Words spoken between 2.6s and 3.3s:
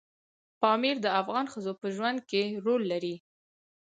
رول لري.